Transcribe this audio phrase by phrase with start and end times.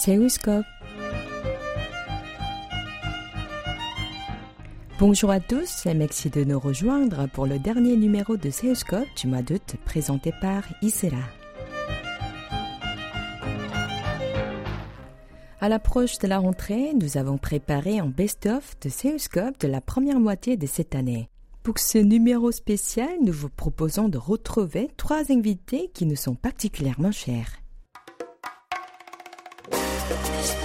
[0.00, 0.64] Séoulscope.
[4.98, 9.26] Bonjour à tous et merci de nous rejoindre pour le dernier numéro de Séoulscope du
[9.26, 11.18] mois d'août présenté par Isera.
[15.60, 20.18] À l'approche de la rentrée, nous avons préparé un best-of de Séoulscope de la première
[20.18, 21.28] moitié de cette année.
[21.62, 27.12] Pour ce numéro spécial, nous vous proposons de retrouver trois invités qui nous sont particulièrement
[27.12, 27.60] chers.
[30.10, 30.59] this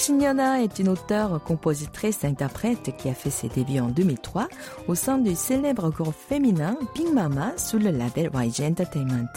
[0.00, 4.48] Shinyana est une auteure, compositrice, interprète qui a fait ses débuts en 2003
[4.88, 9.28] au sein du célèbre groupe féminin Big Mama sous le label YG Entertainment.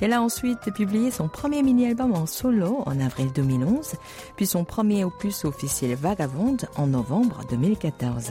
[0.00, 3.96] Elle a ensuite publié son premier mini-album en solo en avril 2011,
[4.36, 8.30] puis son premier opus officiel Vagabonde en novembre 2014.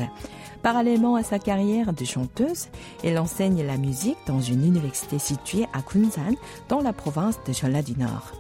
[0.64, 2.70] Parallèlement à sa carrière de chanteuse,
[3.04, 6.34] elle enseigne la musique dans une université située à Kunsan,
[6.68, 8.34] dans la province de Jeolla du Nord.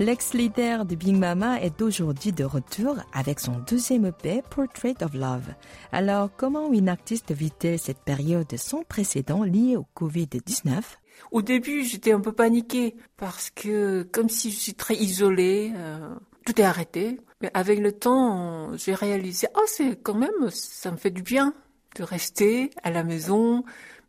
[0.00, 5.54] L'ex-leader de Big Mama est aujourd'hui de retour avec son deuxième EP, Portrait of Love.
[5.92, 10.82] Alors, comment une artiste vit-elle cette période sans précédent liée au Covid-19
[11.30, 16.12] Au début, j'étais un peu paniquée parce que, comme si je suis très isolée, euh,
[16.44, 17.20] tout est arrêté.
[17.40, 21.54] Mais avec le temps, j'ai réalisé, oh, c'est quand même, ça me fait du bien
[21.94, 23.62] de rester à la maison,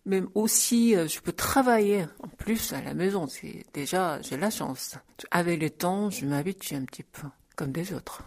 [0.07, 2.05] même aussi, euh, je peux travailler
[2.44, 3.26] plus à la maison.
[3.26, 4.96] C'est déjà, j'ai la chance.
[5.30, 7.28] Avec le temps, je m'habitue un petit peu
[7.60, 8.22] comme des autres.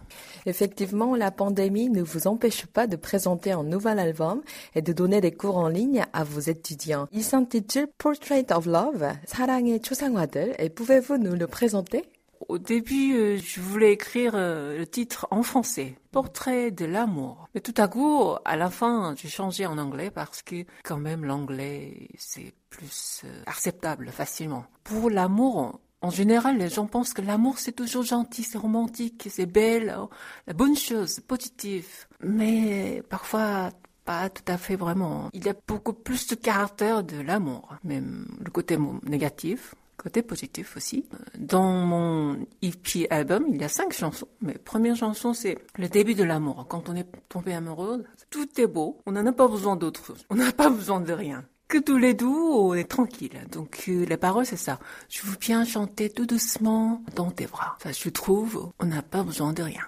[0.45, 4.43] Effectivement, la pandémie ne vous empêche pas de présenter un nouvel album
[4.75, 7.07] et de donner des cours en ligne à vos étudiants.
[7.11, 12.03] Il s'intitule Portrait of Love, 사랑의 초상화들, et pouvez-vous nous le présenter?
[12.46, 17.48] Au début, euh, je voulais écrire euh, le titre en français, Portrait de l'amour.
[17.54, 21.24] Mais tout à coup, à la fin, j'ai changé en anglais parce que quand même
[21.24, 24.64] l'anglais, c'est plus euh, acceptable facilement.
[24.84, 29.46] Pour l'amour, en général, les gens pensent que l'amour, c'est toujours gentil, c'est romantique, c'est
[29.46, 30.10] belle, oh,
[30.46, 31.88] la bonne chose, positive.
[32.20, 33.70] Mais parfois,
[34.04, 35.28] pas tout à fait vraiment.
[35.34, 40.76] Il y a beaucoup plus de caractère de l'amour, même le côté négatif, côté positif
[40.76, 41.04] aussi.
[41.36, 44.28] Dans mon EP album, il y a cinq chansons.
[44.40, 46.66] Mais première chanson, c'est le début de l'amour.
[46.68, 49.00] Quand on est tombé amoureux, tout est beau.
[49.04, 52.14] On n'en a pas besoin d'autre On n'a pas besoin de rien que tous les
[52.14, 53.38] doux, on est tranquille.
[53.52, 54.78] Donc euh, la parole c'est ça.
[55.08, 57.76] Je veux bien chanter tout doucement dans tes bras.
[57.82, 59.82] Ça, je trouve, on n'a pas besoin de rien.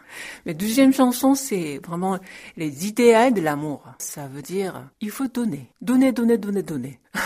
[0.45, 2.19] Mais deuxième chanson, c'est vraiment
[2.57, 3.83] les idéaux de l'amour.
[3.99, 7.01] Ça veut dire, il faut donner, donner, donner, donner, donner.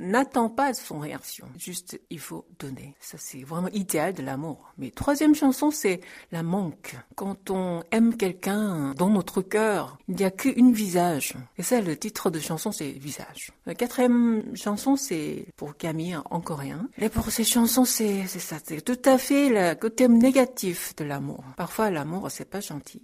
[0.00, 1.46] N'attends pas son réaction.
[1.56, 2.94] Juste, il faut donner.
[3.00, 4.72] Ça, c'est vraiment idéal de l'amour.
[4.78, 6.00] Mais troisième chanson, c'est
[6.32, 6.96] la manque.
[7.14, 11.34] Quand on aime quelqu'un dans notre cœur, il n'y a qu'une visage.
[11.56, 13.52] Et ça, le titre de chanson, c'est visage.
[13.66, 16.88] La quatrième chanson, c'est pour Camille en coréen.
[16.98, 18.56] Et pour ces chansons, c'est ça.
[18.64, 21.44] C'est tout à fait le côté négatif de l'amour.
[21.56, 23.02] Parfois, l'amour, c'est pas gentil.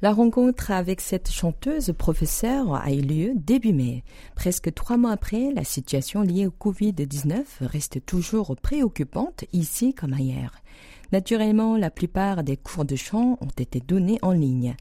[0.00, 4.04] La rencontre avec cette chanteuse professeure a eu lieu début mai.
[4.36, 10.52] Presque trois mois après, la situation liée au Covid-19 reste toujours préoccupante ici comme ailleurs.
[11.10, 14.76] Naturellement, la plupart des cours de chant ont été donnés en ligne.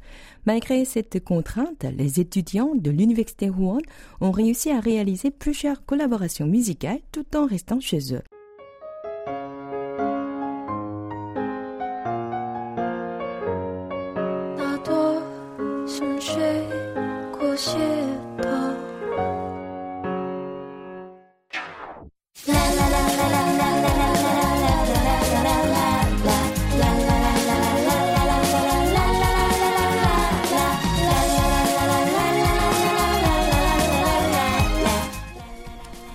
[0.45, 3.79] Malgré cette contrainte, les étudiants de l'université Huon
[4.21, 8.21] ont réussi à réaliser plusieurs collaborations musicales tout en restant chez eux.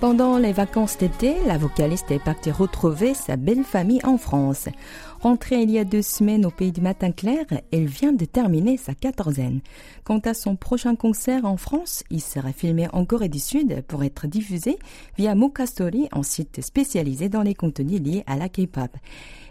[0.03, 4.67] Pendant les vacances d'été, la vocaliste est partie retrouver sa belle famille en France.
[5.21, 8.75] Rentrée il y a deux semaines au pays du matin clair, elle vient de terminer
[8.75, 9.61] sa quatorzaine.
[10.03, 14.03] Quant à son prochain concert en France, il sera filmé en Corée du Sud pour
[14.03, 14.77] être diffusé
[15.17, 18.91] via Mocha Story, un site spécialisé dans les contenus liés à la K-pop.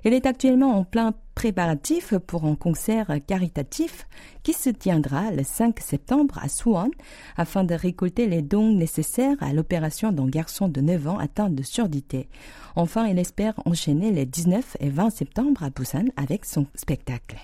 [0.04, 4.06] Elle est actuellement en plein préparatif pour un concert caritatif
[4.42, 6.90] qui se tiendra le 5 septembre à Suwon
[7.36, 11.62] afin de récolter les dons nécessaires à l'opération d'un garçon de 9 ans atteint de
[11.62, 12.28] surdité.
[12.76, 17.36] Enfin, elle espère enchaîner les 19 et 20 septembre à Busan avec son spectacle.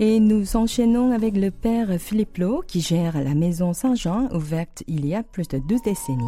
[0.00, 5.06] Et nous enchaînons avec le père Philippe Lowe qui gère la maison Saint-Jean ouverte il
[5.06, 6.24] y a plus de deux décennies.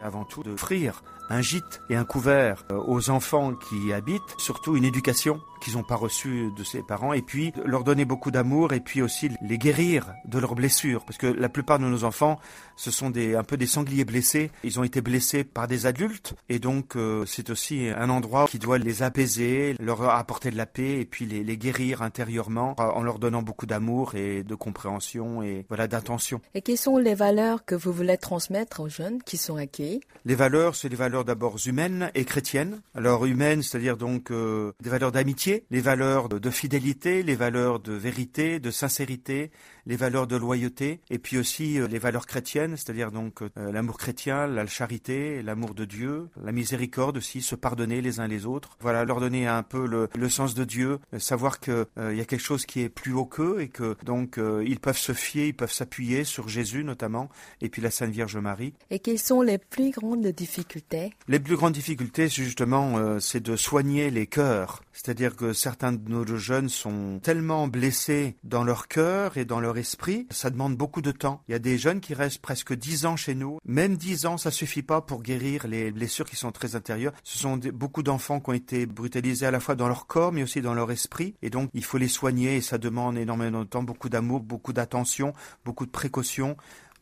[0.00, 4.76] Avant tout, d'offrir un gîte et un couvert euh, aux enfants qui y habitent, surtout
[4.76, 8.72] une éducation qu'ils n'ont pas reçue de ses parents, et puis leur donner beaucoup d'amour,
[8.72, 12.38] et puis aussi les guérir de leurs blessures, parce que la plupart de nos enfants,
[12.76, 16.34] ce sont des, un peu des sangliers blessés, ils ont été blessés par des adultes,
[16.48, 20.66] et donc euh, c'est aussi un endroit qui doit les apaiser, leur apporter de la
[20.66, 25.42] paix, et puis les, les guérir intérieurement, en leur donnant beaucoup d'amour et de compréhension,
[25.42, 26.40] et voilà, d'attention.
[26.54, 30.00] Et quelles sont les valeurs que vous voulez transmettre aux jeunes qui sont accueillis?
[30.24, 32.80] Les valeurs, c'est les valeurs d'abord humaines et chrétiennes.
[32.94, 37.92] Alors humaines, c'est-à-dire donc euh, des valeurs d'amitié, les valeurs de, fidélité, les valeurs de
[37.92, 39.50] vérité, de sincérité,
[39.86, 43.98] les valeurs de loyauté, et puis aussi euh, les valeurs chrétiennes, c'est-à-dire donc euh, l'amour
[43.98, 48.76] chrétien, la charité, l'amour de Dieu, la miséricorde aussi, se pardonner les uns les autres.
[48.80, 52.24] Voilà, leur donner un peu le, le sens de Dieu, savoir que il y a
[52.24, 55.54] quelque chose qui est plus haut qu'eux et que donc ils peuvent se fier, ils
[55.54, 57.28] peuvent s'appuyer sur Jésus notamment,
[57.60, 58.74] et puis la Sainte Vierge Marie.
[58.90, 61.12] Et quelles sont les plus grandes difficultés?
[61.28, 64.82] Les plus grandes difficultés, justement, euh, c'est de soigner les cœurs.
[64.92, 69.75] C'est-à-dire que certains de nos jeunes sont tellement blessés dans leur cœur et dans leur
[69.78, 71.42] esprit, ça demande beaucoup de temps.
[71.48, 73.58] Il y a des jeunes qui restent presque dix ans chez nous.
[73.64, 77.12] Même dix ans, ça suffit pas pour guérir les blessures qui sont très intérieures.
[77.24, 80.42] Ce sont beaucoup d'enfants qui ont été brutalisés à la fois dans leur corps, mais
[80.42, 81.34] aussi dans leur esprit.
[81.42, 84.72] Et donc, il faut les soigner et ça demande énormément de temps, beaucoup d'amour, beaucoup
[84.72, 85.32] d'attention,
[85.64, 86.56] beaucoup de précautions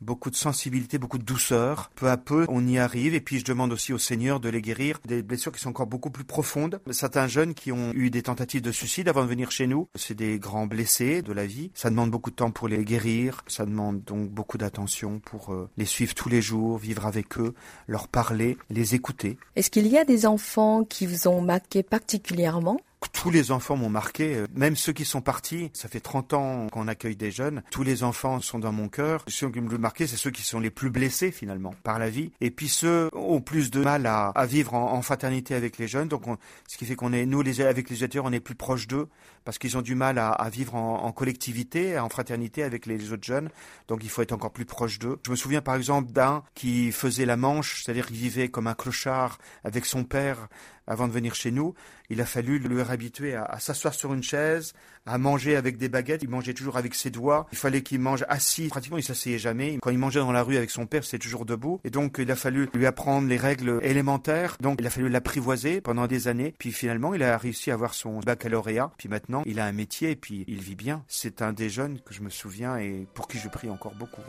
[0.04, 1.90] beaucoup de sensibilité, beaucoup de douceur.
[1.96, 3.14] Peu à peu, on y arrive.
[3.14, 5.86] Et puis, je demande aussi au Seigneur de les guérir des blessures qui sont encore
[5.86, 6.80] beaucoup plus profondes.
[6.90, 10.14] Certains jeunes qui ont eu des tentatives de suicide avant de venir chez nous, c'est
[10.14, 11.70] des grands blessés de la vie.
[11.74, 13.42] Ça demande beaucoup de temps pour les guérir.
[13.46, 17.54] Ça demande donc beaucoup d'attention pour euh, les suivre tous les jours, vivre avec eux,
[17.88, 19.38] leur parler, les écouter.
[19.56, 22.78] Est-ce qu'il y a des enfants qui vous ont marqué particulièrement?
[23.10, 25.70] Tous les enfants m'ont marqué, euh, même ceux qui sont partis.
[25.72, 27.62] Ça fait 30 ans qu'on accueille des jeunes.
[27.70, 29.24] Tous les enfants sont dans mon cœur.
[29.28, 32.32] Ceux qui me marqué, c'est ceux qui sont les plus blessés finalement par la vie.
[32.40, 36.08] Et puis ceux ont plus de mal à, vivre en, fraternité avec les jeunes.
[36.08, 36.24] Donc,
[36.68, 39.08] ce qui fait qu'on est, nous, les, avec les éducateurs, on est plus proches d'eux
[39.44, 43.50] parce qu'ils ont du mal à, vivre en, collectivité, en fraternité avec les autres jeunes.
[43.88, 45.18] Donc, il faut être encore plus proche d'eux.
[45.26, 48.74] Je me souviens par exemple d'un qui faisait la manche, c'est-à-dire qu'il vivait comme un
[48.74, 50.48] clochard avec son père
[50.86, 51.75] avant de venir chez nous.
[52.10, 54.75] Il a fallu le habituer à, s'asseoir sur une chaise,
[55.06, 56.22] à manger avec des baguettes.
[56.22, 57.46] Il mangeait toujours avec ses doigts.
[57.52, 58.69] Il fallait qu'il mange assis.
[58.69, 59.78] Pratiquement, il s'asseyait jamais.
[59.81, 61.81] Quand il mangeait dans la rue avec son père, c'était toujours debout.
[61.84, 64.56] Et donc, il a fallu lui apprendre les règles élémentaires.
[64.60, 66.54] Donc, il a fallu l'apprivoiser pendant des années.
[66.58, 68.92] Puis finalement, il a réussi à avoir son baccalauréat.
[68.98, 71.04] Puis maintenant, il a un métier et puis il vit bien.
[71.08, 74.22] C'est un des jeunes que je me souviens et pour qui je prie encore beaucoup.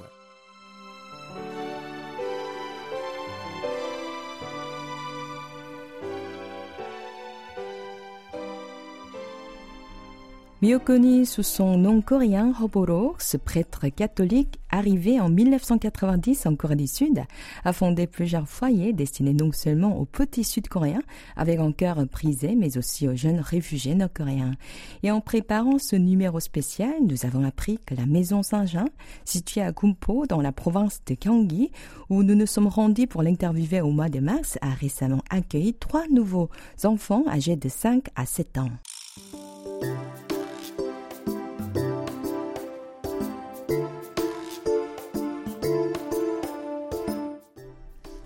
[10.66, 16.76] Mieux connu sous son nom coréen Hoboro, ce prêtre catholique arrivé en 1990 en Corée
[16.76, 17.22] du Sud
[17.64, 21.04] a fondé plusieurs foyers destinés non seulement aux petits Sud-Coréens
[21.36, 24.56] avec un cœur prisé, mais aussi aux jeunes réfugiés nord-coréens.
[25.04, 28.88] Et en préparant ce numéro spécial, nous avons appris que la Maison Saint-Jean,
[29.24, 31.70] située à Gumpo dans la province de Gyeonggi,
[32.10, 36.08] où nous nous sommes rendus pour l'interviewer au mois de mars, a récemment accueilli trois
[36.08, 36.50] nouveaux
[36.84, 38.72] enfants âgés de 5 à 7 ans.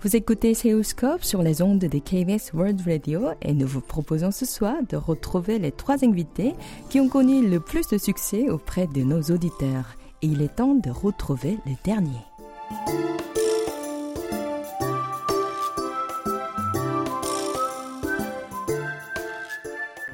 [0.02, 4.46] Vous écoutez Séoulscope sur les ondes de KBS World Radio et nous vous proposons ce
[4.46, 6.54] soir de retrouver les trois invités
[6.88, 9.96] qui ont connu le plus de succès auprès de nos auditeurs.
[10.22, 12.16] Et il est temps de retrouver le dernier.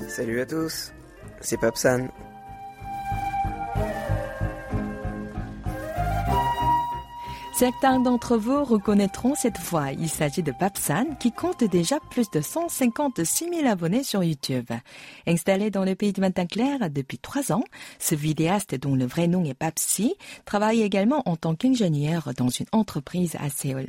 [0.08, 0.92] Salut à tous,
[1.40, 2.08] c'est Papsan.
[7.56, 9.90] Certains d'entre vous reconnaîtront cette voix.
[9.92, 14.66] Il s'agit de Papsan qui compte déjà plus de 156 000 abonnés sur YouTube.
[15.26, 17.64] Installé dans le pays de Clair depuis trois ans,
[17.98, 22.66] ce vidéaste dont le vrai nom est Papsi travaille également en tant qu'ingénieur dans une
[22.72, 23.86] entreprise à Séoul.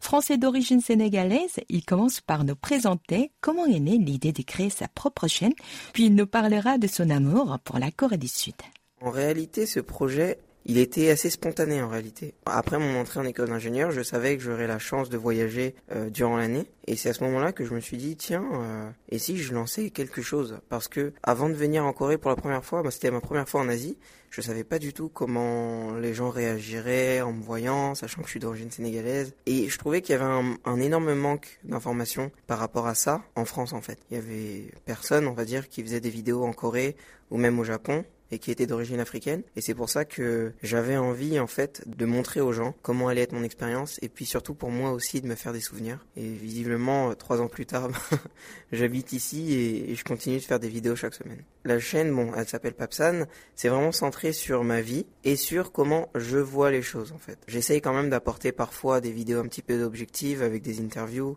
[0.00, 4.88] Français d'origine sénégalaise, il commence par nous présenter comment est née l'idée de créer sa
[4.88, 5.52] propre chaîne,
[5.92, 8.54] puis il nous parlera de son amour pour la Corée du Sud.
[9.02, 12.34] En réalité, ce projet il était assez spontané en réalité.
[12.46, 16.10] Après mon entrée en école d'ingénieur, je savais que j'aurais la chance de voyager euh,
[16.10, 16.66] durant l'année.
[16.86, 19.54] Et c'est à ce moment-là que je me suis dit, tiens, euh, et si je
[19.54, 20.58] lançais quelque chose?
[20.68, 23.48] Parce que avant de venir en Corée pour la première fois, bah, c'était ma première
[23.48, 23.96] fois en Asie,
[24.30, 28.30] je savais pas du tout comment les gens réagiraient en me voyant, sachant que je
[28.30, 29.34] suis d'origine sénégalaise.
[29.46, 33.44] Et je trouvais qu'il y avait un, énorme manque d'informations par rapport à ça en
[33.44, 33.98] France en fait.
[34.10, 36.96] Il y avait personne, on va dire, qui faisait des vidéos en Corée
[37.30, 39.42] ou même au Japon et qui était d'origine africaine.
[39.56, 43.22] Et c'est pour ça que j'avais envie, en fait, de montrer aux gens comment allait
[43.22, 46.04] être mon expérience et puis surtout pour moi aussi de me faire des souvenirs.
[46.16, 47.90] Et visiblement, trois ans plus tard,
[48.72, 51.42] j'habite ici et, je continue de faire des vidéos chaque semaine.
[51.64, 53.26] La chaîne, bon, elle s'appelle Papsan.
[53.54, 57.38] C'est vraiment centré sur ma vie et sur comment je vois les choses, en fait.
[57.48, 61.36] J'essaye quand même d'apporter parfois des vidéos un petit peu objectives avec des interviews.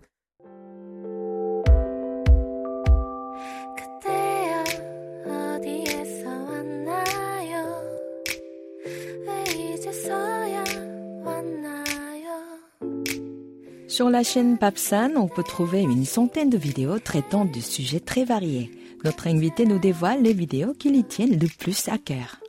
[13.94, 18.26] Sur la chaîne Papsan, on peut trouver une centaine de vidéos traitant de sujets très
[18.26, 18.72] variés.
[19.04, 22.40] Notre invité nous dévoile les vidéos qui lui tiennent le plus à cœur.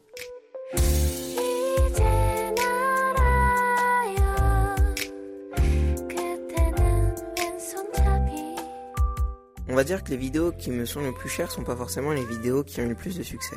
[9.69, 12.13] On va dire que les vidéos qui me sont les plus chères sont pas forcément
[12.13, 13.57] les vidéos qui ont le plus de succès.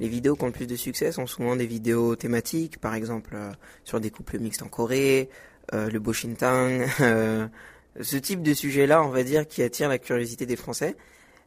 [0.00, 3.36] Les vidéos qui ont le plus de succès sont souvent des vidéos thématiques, par exemple
[3.36, 3.52] euh,
[3.84, 5.28] sur des couples mixtes en Corée,
[5.72, 7.46] le Boshintang, euh,
[8.00, 10.96] ce type de sujet-là, on va dire, qui attire la curiosité des Français.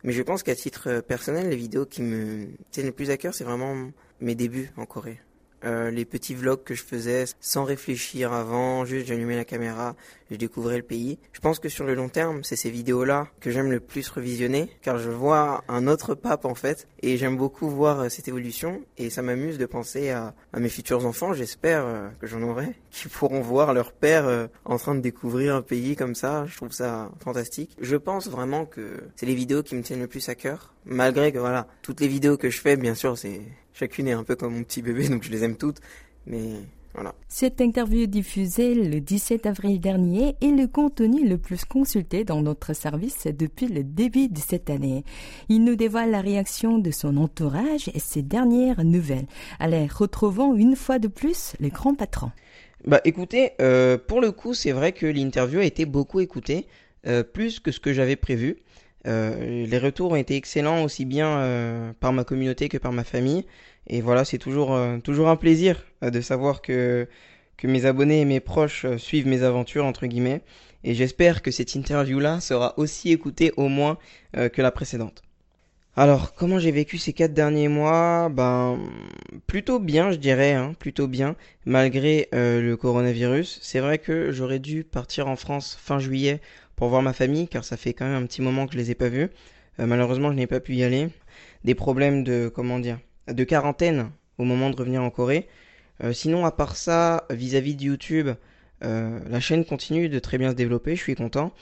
[0.04, 3.34] Mais je pense qu'à titre personnel, les vidéos qui me tiennent le plus à cœur,
[3.34, 3.76] c'est vraiment
[4.22, 5.20] mes débuts en Corée.
[5.66, 9.96] Euh, les petits vlogs que je faisais sans réfléchir avant, juste j'allumais la caméra,
[10.30, 11.18] je découvrais le pays.
[11.34, 14.70] Je pense que sur le long terme, c'est ces vidéos-là que j'aime le plus revisionner,
[14.84, 18.82] car je vois un autre pape en fait, et j'aime beaucoup voir euh, cette évolution,
[18.98, 23.08] et ça m'amuse de penser à, mes futurs enfants, j'espère euh, que j'en aurai, qui
[23.08, 27.12] pourront voir leur père en train de découvrir un pays comme ça, je trouve ça
[27.24, 27.76] fantastique.
[27.82, 31.32] Je pense vraiment que c'est les vidéos qui me tiennent le plus à cœur, malgré
[31.32, 33.42] que voilà, toutes les vidéos que je fais, bien sûr, c'est
[33.78, 35.82] Chacune est un peu comme mon petit bébé, donc je les aime toutes.
[36.26, 36.54] Mais
[36.94, 37.14] voilà.
[37.28, 42.72] Cette interview diffusée le 17 avril dernier est le contenu le plus consulté dans notre
[42.72, 45.04] service depuis le début de cette année.
[45.50, 49.28] Il nous dévoile la réaction de son entourage et ses dernières nouvelles.
[49.60, 52.32] Allez, retrouvons une fois de plus les grands patrons.
[52.88, 56.68] Bah écoutez, euh, pour le coup, c'est vrai que l'interview a été beaucoup écoutée,
[57.08, 58.56] euh, plus que ce que j'avais prévu.
[59.08, 63.04] Euh, les retours ont été excellents aussi bien euh, par ma communauté que par ma
[63.04, 63.46] famille.
[63.88, 67.08] Et voilà, c'est toujours, euh, toujours un plaisir de savoir que,
[67.58, 70.42] que mes abonnés et mes proches suivent mes aventures, entre guillemets.
[70.84, 73.98] Et j'espère que cette interview-là sera aussi écoutée au moins
[74.34, 75.24] que la précédente.
[75.96, 78.30] Alors, comment j'ai vécu ces quatre derniers mois?
[78.30, 78.78] Ben,
[79.48, 81.36] plutôt bien, je dirais, hein, plutôt bien,
[81.66, 83.58] malgré le coronavirus.
[83.64, 86.40] C'est vrai que j'aurais dû partir en France fin juillet
[86.76, 88.92] pour voir ma famille, car ça fait quand même un petit moment que je les
[88.92, 89.30] ai pas vus.
[89.80, 91.10] Euh, malheureusement, je n'ai pas pu y aller.
[91.64, 95.48] Des problèmes de, comment dire, de quarantaine au moment de revenir en Corée.
[96.04, 98.30] Euh, sinon, à part ça, vis-à-vis de YouTube,
[98.84, 101.54] euh, la chaîne continue de très bien se développer, je suis content.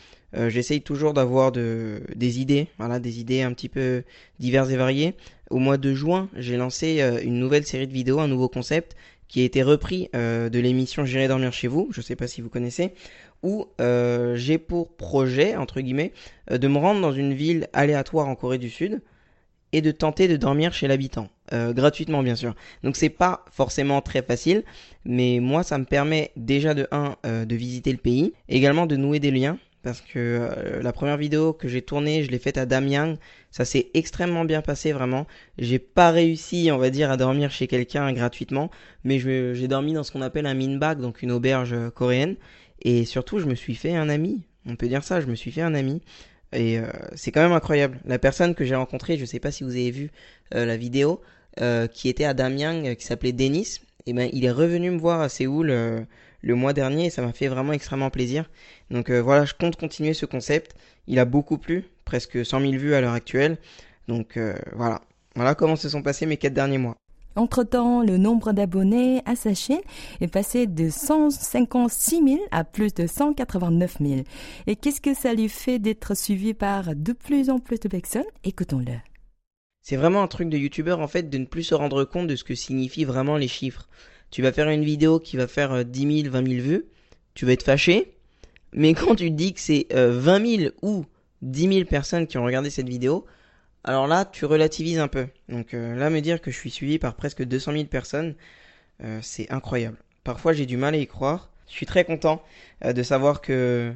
[0.48, 4.02] J'essaye toujours d'avoir de, des idées, voilà, des idées un petit peu
[4.40, 5.14] diverses et variées.
[5.52, 8.96] Au mois de juin, j'ai lancé une nouvelle série de vidéos, un nouveau concept
[9.28, 12.42] qui a été repris de l'émission J'irai dormir chez vous, je ne sais pas si
[12.42, 12.96] vous connaissez,
[13.44, 16.14] où euh, j'ai pour projet, entre guillemets,
[16.52, 19.02] euh, de me rendre dans une ville aléatoire en Corée du Sud
[19.74, 21.30] et de tenter de dormir chez l'habitant.
[21.52, 22.56] Euh, gratuitement bien sûr.
[22.84, 24.64] Donc c'est pas forcément très facile,
[25.04, 29.20] mais moi ça me permet déjà de 1 de visiter le pays, également de nouer
[29.20, 33.18] des liens parce que la première vidéo que j'ai tournée, je l'ai faite à Damyang,
[33.52, 35.28] ça s'est extrêmement bien passé vraiment.
[35.58, 38.72] J'ai pas réussi, on va dire, à dormir chez quelqu'un gratuitement,
[39.04, 42.38] mais j'ai dormi dans ce qu'on appelle un minbag, donc une auberge coréenne,
[42.84, 44.44] et surtout, je me suis fait un ami.
[44.66, 46.02] On peut dire ça, je me suis fait un ami.
[46.52, 46.86] Et euh,
[47.16, 48.00] c'est quand même incroyable.
[48.06, 50.12] La personne que j'ai rencontrée, je ne sais pas si vous avez vu
[50.54, 51.22] euh, la vidéo,
[51.62, 53.80] euh, qui était à Damyang, qui s'appelait Denis.
[54.06, 55.68] Et ben, il est revenu me voir à Séoul
[56.42, 58.50] le mois dernier et ça m'a fait vraiment extrêmement plaisir.
[58.92, 60.76] Donc voilà, je compte continuer ce concept.
[61.08, 63.58] Il a beaucoup plu, presque 100 000 vues à l'heure actuelle.
[64.10, 64.38] Donc
[64.74, 65.02] voilà,
[65.36, 66.98] voilà comment se sont passés mes quatre derniers mois.
[67.36, 69.82] Entre-temps, le nombre d'abonnés à sa chaîne
[70.22, 74.22] est passé de 156 000 à plus de 189 000.
[74.68, 78.24] Et qu'est-ce que ça lui fait d'être suivi par de plus en plus de personnes?
[78.44, 78.94] Écoutons-le.
[79.82, 82.36] C'est vraiment un truc de youtubeur en fait de ne plus se rendre compte de
[82.36, 83.90] ce que signifient vraiment les chiffres.
[84.30, 86.86] Tu vas faire une vidéo qui va faire 10 000, 20 000 vues,
[87.34, 88.14] tu vas être fâché,
[88.72, 91.06] mais quand tu dis que c'est 20 euh, 000 ou
[91.42, 93.26] 10 000 personnes qui ont regardé cette vidéo,
[93.84, 95.28] alors là, tu relativises un peu.
[95.50, 98.36] Donc euh, là, me dire que je suis suivi par presque 200 000 personnes,
[99.22, 99.98] c'est incroyable.
[100.24, 101.50] Parfois j'ai du mal à y croire.
[101.68, 102.42] Je suis très content
[102.86, 103.94] de savoir que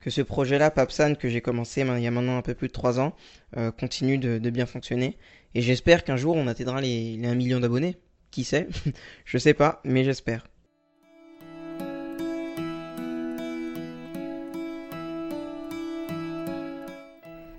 [0.00, 2.72] que ce projet-là, Papsan, que j'ai commencé il y a maintenant un peu plus de
[2.72, 3.14] 3 ans,
[3.78, 5.18] continue de, bien fonctionner.
[5.54, 7.96] Et j'espère qu'un jour on atteindra les, les 1 million d'abonnés.
[8.30, 8.68] Qui sait?
[9.26, 10.46] Je sais pas, mais j'espère.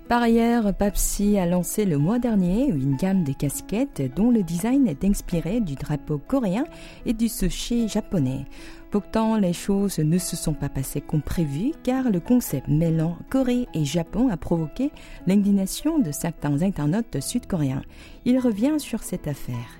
[0.08, 4.88] Par ailleurs, Papsi a lancé le mois dernier une gamme de casquettes dont le design
[4.88, 6.64] est inspiré du drapeau coréen
[7.04, 8.46] et du sushi japonais.
[8.90, 13.66] Pourtant, les choses ne se sont pas passées comme prévu car le concept mêlant Corée
[13.74, 14.92] et Japon a provoqué
[15.26, 17.82] l'indignation de certains internautes sud-coréens.
[18.24, 19.78] Il revient sur cette affaire.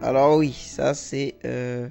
[0.00, 1.34] Alors oui, ça c'est...
[1.44, 1.90] Euh,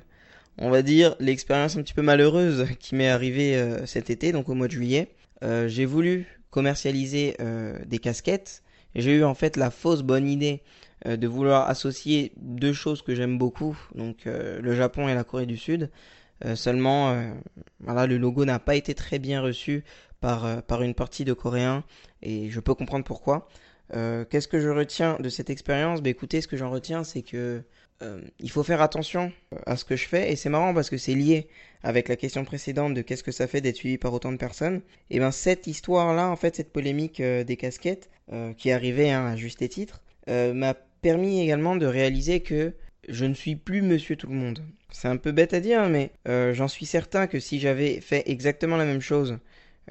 [0.57, 4.49] on va dire, l'expérience un petit peu malheureuse qui m'est arrivée euh, cet été, donc
[4.49, 5.09] au mois de juillet.
[5.43, 8.63] Euh, j'ai voulu commercialiser euh, des casquettes.
[8.95, 10.61] J'ai eu en fait la fausse bonne idée
[11.05, 15.57] de vouloir associer deux choses que j'aime beaucoup, donc le Japon et la Corée du
[15.57, 15.89] Sud.
[16.55, 17.21] seulement,
[17.81, 19.83] voilà, le logo n'a pas été très bien reçu
[20.21, 21.83] par, par une partie de Coréens
[22.21, 23.49] et je peux comprendre pourquoi.
[23.93, 26.01] Qu'est-ce que je retiens de cette expérience?
[26.01, 27.63] Ben, Écoutez, ce que j'en retiens, c'est que
[28.03, 29.31] euh, il faut faire attention
[29.65, 31.47] à ce que je fais et c'est marrant parce que c'est lié
[31.83, 34.81] avec la question précédente de qu'est-ce que ça fait d'être suivi par autant de personnes.
[35.09, 39.25] Et ben cette histoire-là, en fait, cette polémique euh, des casquettes euh, qui arrivait hein,
[39.25, 42.73] à juste titre, m'a permis également de réaliser que
[43.09, 44.63] je ne suis plus Monsieur Tout le Monde.
[44.89, 48.77] C'est un peu bête à dire, mais j'en suis certain que si j'avais fait exactement
[48.77, 49.37] la même chose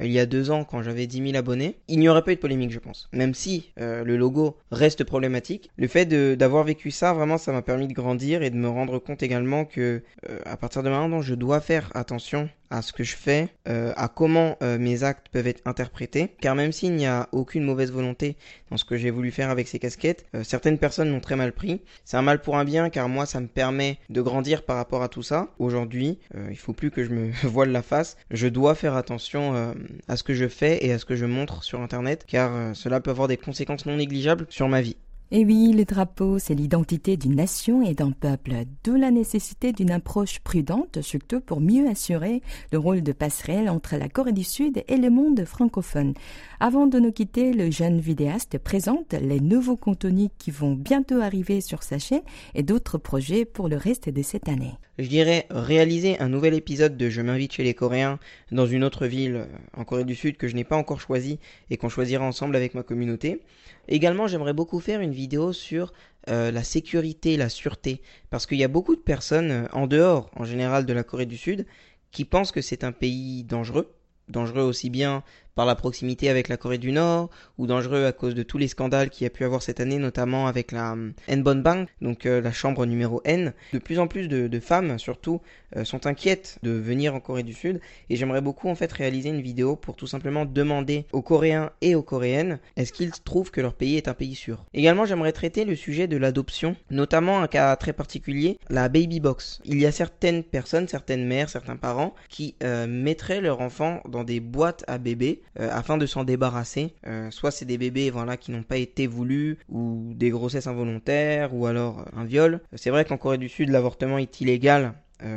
[0.01, 2.37] il y a deux ans quand j'avais 10 000 abonnés, il n'y aurait pas eu
[2.37, 3.09] de polémique, je pense.
[3.13, 7.63] Même si euh, le logo reste problématique, le fait d'avoir vécu ça, vraiment, ça m'a
[7.63, 11.23] permis de grandir et de me rendre compte également que euh, à partir de maintenant,
[11.23, 15.29] je dois faire attention à ce que je fais, euh, à comment euh, mes actes
[15.31, 16.35] peuvent être interprétés.
[16.41, 18.37] Car même s'il n'y a aucune mauvaise volonté
[18.71, 21.53] dans ce que j'ai voulu faire avec ces casquettes, euh, certaines personnes l'ont très mal
[21.53, 21.83] pris.
[22.07, 25.03] C'est un mal pour un bien car moi ça me permet de grandir par rapport
[25.03, 25.49] à tout ça.
[25.59, 26.19] Aujourd'hui,
[26.51, 28.17] il faut plus que je me voile la face.
[28.31, 29.75] Je dois faire attention
[30.09, 33.01] à ce que je fais et à ce que je montre sur Internet car cela
[33.01, 34.97] peut avoir des conséquences non négligeables sur ma vie.
[35.35, 38.53] Et oui, le drapeau, c'est l'identité d'une nation et d'un peuple,
[38.85, 43.97] d'où la nécessité d'une approche prudente, surtout pour mieux assurer le rôle de passerelle entre
[43.97, 46.13] la Corée du Sud et le monde francophone.
[46.61, 51.63] Avant de nous quitter, le jeune vidéaste présente les nouveaux contenus qui vont bientôt arriver
[51.63, 52.21] sur sa chaîne
[52.55, 54.75] et d'autres projets pour le reste de cette année.
[54.99, 58.19] Je dirais réaliser un nouvel épisode de Je m'invite chez les Coréens
[58.51, 61.39] dans une autre ville euh, en Corée du Sud que je n'ai pas encore choisi
[61.71, 63.41] et qu'on choisira ensemble avec ma communauté.
[63.89, 65.93] Également, j'aimerais beaucoup faire une vidéo sur
[66.29, 70.31] euh, la sécurité, la sûreté, parce qu'il y a beaucoup de personnes euh, en dehors,
[70.37, 71.67] en général, de la Corée du Sud,
[72.11, 73.93] qui pensent que c'est un pays dangereux,
[74.29, 78.35] dangereux aussi bien par la proximité avec la Corée du Nord, ou dangereux à cause
[78.35, 81.11] de tous les scandales qu'il y a pu avoir cette année, notamment avec la euh,
[81.29, 83.53] N-Bon Bank, donc euh, la chambre numéro N.
[83.73, 85.41] De plus en plus de, femmes, surtout,
[85.77, 89.29] euh, sont inquiètes de venir en Corée du Sud, et j'aimerais beaucoup en fait réaliser
[89.29, 93.61] une vidéo pour tout simplement demander aux Coréens et aux Coréennes est-ce qu'ils trouvent que
[93.61, 94.65] leur pays est un pays sûr.
[94.73, 99.61] Également, j'aimerais traiter le sujet de l'adoption, notamment un cas très particulier, la baby box.
[99.65, 102.55] Il y a certaines personnes, certaines mères, certains parents qui
[102.89, 106.95] mettraient leur enfant dans des boîtes à bébés euh, afin de s'en débarrasser.
[107.07, 111.55] Euh, soit c'est des bébés voilà, qui n'ont pas été voulus, ou des grossesses involontaires,
[111.55, 112.61] ou alors euh, un viol.
[112.75, 114.95] C'est vrai qu'en Corée du Sud, l'avortement est illégal.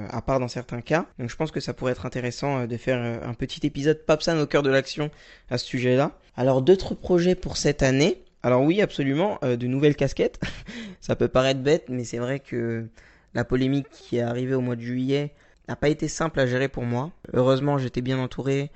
[0.09, 1.05] à part dans certains cas.
[1.19, 4.47] Donc je pense que ça pourrait être intéressant de faire un petit épisode Papsan au
[4.47, 5.11] cœur de l'action
[5.51, 6.13] à ce sujet-là.
[6.35, 8.23] Alors d'autres projets pour cette année?
[8.41, 10.39] Alors oui, absolument, de nouvelles casquettes.
[11.01, 12.87] ça peut paraître bête, mais c'est vrai que
[13.35, 15.35] la polémique qui est arrivée au mois de juillet
[15.67, 17.11] n'a pas été simple à gérer pour moi.
[17.33, 18.71] Heureusement, j'étais bien entouré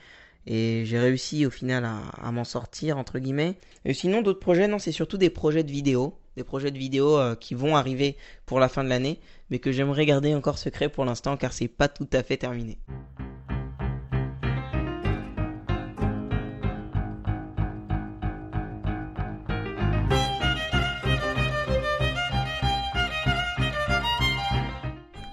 [0.49, 3.53] et j'ai réussi au final à, m'en sortir entre guillemets.
[3.85, 7.17] Et sinon d'autres projets, non, c'est surtout des projets de vidéo, des projets de vidéo
[7.17, 9.19] euh, qui vont arriver pour la fin de l'année,
[9.51, 12.79] mais que j'aimerais garder encore secret pour l'instant car c'est pas tout à fait terminé.